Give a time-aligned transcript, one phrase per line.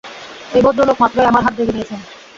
[0.51, 1.99] এই ভদ্রলোক মাত্রই আমার হাত দেখে দিয়েছেন।